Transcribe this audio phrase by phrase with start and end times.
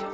[0.00, 0.06] They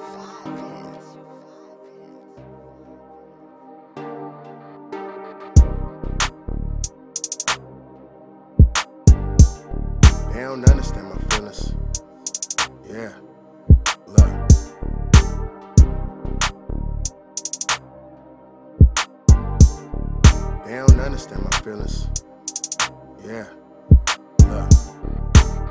[10.42, 11.74] don't understand my feelings.
[12.90, 13.12] Yeah.
[14.08, 14.48] Look.
[20.64, 22.08] They don't understand my feelings.
[23.24, 23.46] Yeah.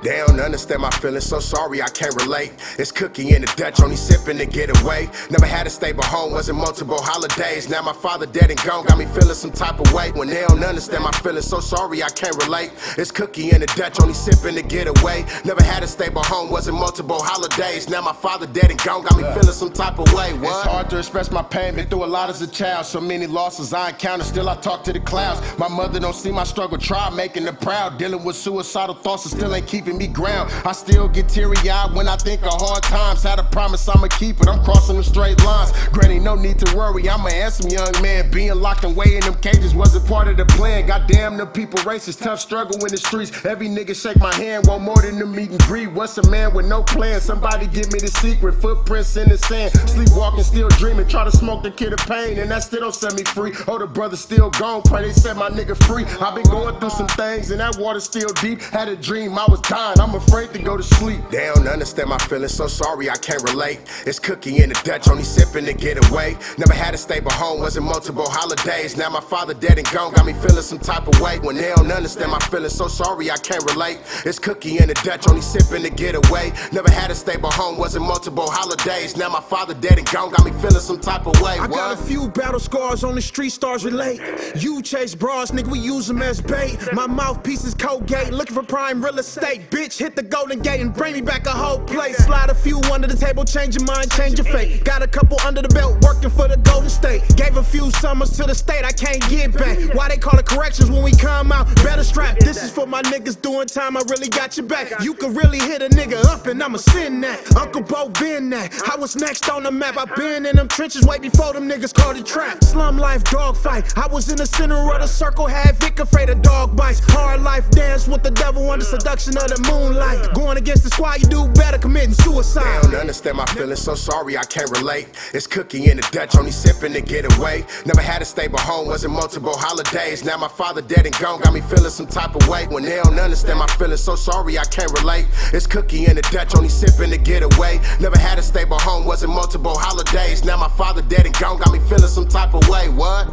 [0.06, 2.54] They don't understand my feelings, so sorry I can't relate.
[2.78, 5.10] It's cookie in the Dutch, only sipping to get away.
[5.32, 7.68] Never had a stable home, wasn't multiple holidays.
[7.68, 10.12] Now my father dead and gone, got me feeling some type of way.
[10.12, 12.72] When they don't understand my feelings, so sorry I can't relate.
[13.00, 15.26] It's cookie in the Dutch, only sipping to get away.
[15.44, 17.90] Never had a stable home, wasn't multiple holidays.
[17.90, 20.34] Now my father dead and gone, got me feeling some type of way.
[20.34, 20.44] What?
[20.44, 22.86] It's hard to express my pain, been through a lot as a child.
[22.86, 25.42] So many losses I encountered, still I talk to the clouds.
[25.58, 27.98] My mother don't see my struggle, try making her proud.
[27.98, 30.52] Dealing with suicidal thoughts, and still ain't keeping me ground.
[30.66, 33.24] I still get teary eyed when I think of hard times.
[33.24, 35.72] Had a promise I'ma keep it, I'm crossing the straight lines.
[35.90, 38.30] Granny, no need to worry, I'm a handsome young man.
[38.32, 40.88] Being locked away in them cages wasn't part of the plan.
[40.88, 43.46] Goddamn, them people racist, tough struggle in the streets.
[43.46, 45.88] Every nigga shake my hand, want more than the meet and greet.
[45.92, 47.22] What's a man with no plan?
[47.22, 48.56] Somebody give me the secret.
[48.56, 51.08] Footprints in the sand, sleepwalking, still dreaming.
[51.08, 53.54] Try to smoke the kid of pain, and that still don't set me free.
[53.68, 56.06] Oh, the brother still gone, pray they set my nigga free.
[56.06, 58.62] i been going through some things, and that water still deep.
[58.62, 61.20] Had a dream, I was dying, I'm afraid to go to sleep.
[61.30, 63.82] They don't understand my feelings, so sorry I can't relate.
[64.08, 66.38] It's cookie in the Dutch, only sipping to get away.
[66.58, 68.98] Never had a stable home, wasn't multiple holidays.
[68.98, 71.38] Now my father dead and gone, got me feeling some type of way.
[71.38, 74.00] When they don't understand my feelings, so sorry I can't relate.
[74.26, 76.52] It's cookie in the Dutch, only sipping to get away.
[76.72, 79.16] Never had a stable home, wasn't multiple holidays.
[79.16, 81.60] Now my father dead and gone, got me feeling some type of way.
[81.60, 84.20] I got a few battle scars on the street, stars relate.
[84.56, 86.80] You chase bras, nigga, we use them as bait.
[86.92, 89.65] My mouthpiece is Colgate, looking for prime real estate.
[89.70, 92.16] Bitch, hit the Golden Gate and bring me back a whole plate.
[92.16, 94.84] Slide a few under the table, change your mind, change your fate.
[94.84, 97.24] Got a couple under the belt, working for the Golden State.
[97.36, 99.78] Gave a few summers to the state, I can't get back.
[99.94, 101.68] Why they call it corrections when we come out?
[101.84, 102.38] Better strap.
[102.40, 104.92] This is for my niggas doing time, I really got your back.
[105.02, 107.56] You can really hit a nigga up and I'ma send that.
[107.56, 108.74] Uncle Bo been that.
[108.90, 111.94] I was next on the map, I been in them trenches way before them niggas
[111.94, 112.64] called it trap.
[112.64, 113.98] Slum life, dog fight.
[113.98, 117.02] I was in the center of the circle, had Vick afraid of dog bites.
[117.12, 120.34] Hard life dance with the devil under seduction of the moonlight.
[120.34, 122.82] Going against the squad, you do better committing They suicide.
[122.84, 125.08] don't understand my feelings, so sorry I can't relate.
[125.34, 127.66] It's cookie in the Dutch, only sipping to get away.
[127.86, 130.24] Never had a stable home, wasn't multiple holidays.
[130.24, 132.68] Now my father dead and gone, got me feeling some type of way.
[132.68, 135.28] When they don't understand my feelings, so sorry I can't relate.
[135.54, 137.80] It's cookie in the Dutch, only sipping to get away.
[138.00, 140.44] Never had a stable home, wasn't multiple holidays.
[140.44, 142.90] Now my father dead and gone, got me feeling some type of way.
[142.90, 143.28] What?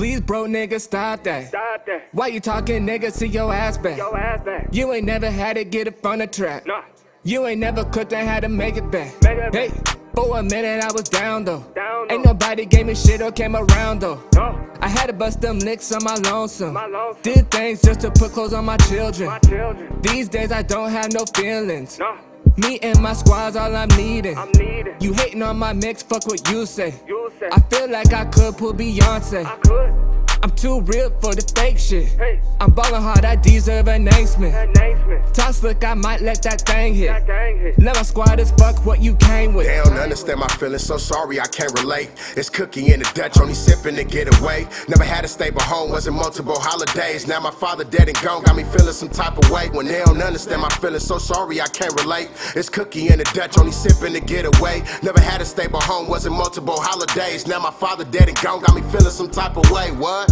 [0.00, 1.48] Please, bro, nigga, stop that.
[1.48, 2.08] Stop that.
[2.12, 3.12] Why you talking, nigga?
[3.12, 3.98] See your ass back.
[3.98, 4.68] Yo ass back.
[4.72, 6.64] You ain't never had to get it from the trap.
[6.64, 6.84] Nah.
[7.22, 9.12] You ain't never cooked and had to make it back.
[9.20, 9.98] Make it hey, back.
[10.14, 11.60] for a minute I was down though.
[11.74, 12.30] Down, ain't though.
[12.30, 14.24] nobody gave me shit or came around though.
[14.34, 14.58] No.
[14.80, 16.72] I had to bust them licks on my lonesome.
[16.72, 17.20] My lonesome.
[17.20, 19.28] Did things just to put clothes on my children.
[19.28, 20.00] My children.
[20.00, 21.98] These days I don't have no feelings.
[21.98, 22.16] No.
[22.60, 24.36] Me and my squad's all I'm needing.
[24.36, 24.94] I'm needed.
[25.00, 26.94] You hating on my mix, fuck what you say.
[27.06, 27.48] You say.
[27.50, 29.46] I feel like I could pull Beyonce.
[29.46, 30.09] I could.
[30.42, 32.08] I'm too real for the fake shit.
[32.08, 32.40] Hey.
[32.60, 34.54] I'm ballin' hard, I deserve announcement.
[34.54, 35.34] Announcement.
[35.34, 37.08] Toss look, I might let that thing hit.
[37.08, 37.78] That gang hit.
[37.78, 39.66] Now my squad is fuck what you came with.
[39.66, 42.10] They don't understand my feelings, so sorry I can't relate.
[42.36, 44.66] It's cookie in the Dutch, only sipping to get away.
[44.88, 47.26] Never had a stable home, wasn't multiple holidays.
[47.26, 49.68] Now my father dead and gone, got me feeling some type of way.
[49.70, 52.30] When they don't understand my feelings, so sorry I can't relate.
[52.56, 54.84] It's cookie in the Dutch, only sipping to get away.
[55.02, 57.46] Never had a stable home, wasn't multiple holidays.
[57.46, 59.92] Now my father dead and gone, got me feeling some type of way.
[59.92, 60.29] What?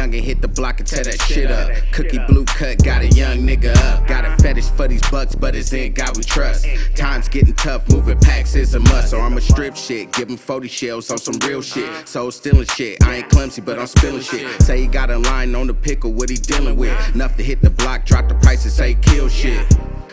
[0.00, 1.70] Youngin' hit the block and tear that shit up.
[1.92, 4.06] Cookie blue cut, got a young nigga up.
[4.06, 6.66] Got a fetish for these bucks, but it's in God we trust.
[6.96, 9.12] Times getting tough, moving packs is a must.
[9.12, 12.08] Or I'ma strip shit, give him 40 shells on some real shit.
[12.08, 14.62] So stealing shit, I ain't clumsy, but I'm spilling shit.
[14.62, 17.14] Say he got a line on the pickle, what he dealing with?
[17.14, 19.66] Enough to hit the block, drop the price and say kill shit.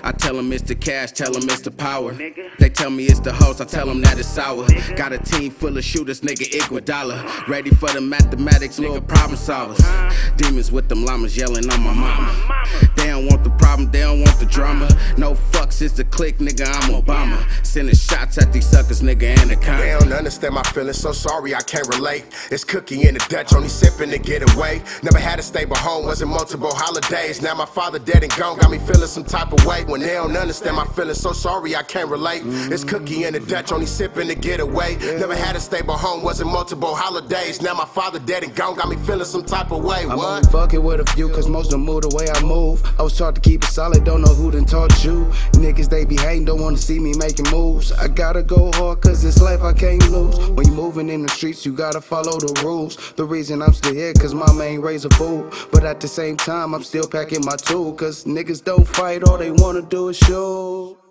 [0.04, 2.14] I tell him it's the cash, tell him it's the power.
[2.60, 4.68] They tell me it's the host, I tell them that it's sour.
[4.96, 7.48] Got a team full of shooters, nigga, Iguodala.
[7.48, 10.38] Ready for the mathematics, little problem solvers.
[10.38, 12.87] Demons with them llamas yelling on my mama.
[13.08, 14.90] They don't want the problem, they don't want the drama.
[15.16, 17.42] No fucks, it's the click, nigga, I'm Obama.
[17.66, 19.82] Sending shots at these suckers, nigga, and a kind.
[19.82, 22.26] They don't understand my feelings, so sorry I can't relate.
[22.52, 24.82] It's cookie in the Dutch, only sipping to get away.
[25.04, 27.42] Never had a stable home, wasn't multiple holidays.
[27.42, 29.86] Now my father dead and gone, got me feeling some type of way.
[29.86, 32.42] When they don't understand my feelings, so sorry I can't relate.
[32.46, 34.98] It's cookie in the Dutch, only sipping to get away.
[35.18, 37.62] Never had a stable home, wasn't multiple holidays.
[37.62, 40.06] Now my father dead and gone, got me feeling some type of way.
[40.06, 40.12] What?
[40.12, 40.28] I'm What?
[40.40, 42.84] only fucking with a few, cause most of them move the way I move.
[43.00, 45.26] I was taught to keep it solid, don't know who done taught you.
[45.54, 47.92] Niggas, they be hating, don't wanna see me making moves.
[47.92, 50.38] I gotta go hard, cause this life I can't lose.
[50.50, 53.14] When you moving in the streets, you gotta follow the rules.
[53.14, 55.48] The reason I'm still here, cause mama ain't raise a fool.
[55.72, 59.38] But at the same time, I'm still packing my tool, cause niggas don't fight, all
[59.38, 61.07] they wanna do is shoot.